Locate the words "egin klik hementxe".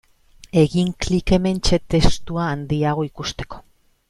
0.61-1.79